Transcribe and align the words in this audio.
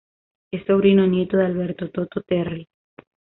Es 0.51 0.65
sobrino 0.65 1.05
nieto 1.05 1.37
de 1.37 1.45
Alberto 1.45 1.91
"Toto" 1.91 2.21
Terry. 2.23 2.67